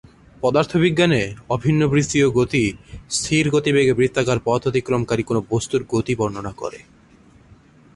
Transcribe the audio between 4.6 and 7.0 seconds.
অতিক্রমকারী কোনও বস্তুর গতি বর্ণনা করে।